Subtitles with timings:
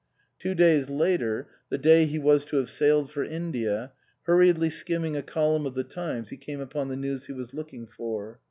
[0.39, 3.91] Two days later the day he was to have sailed for India
[4.23, 7.85] hurriedly skimming a column of the Times he came upon the news he was looking
[7.85, 8.39] for.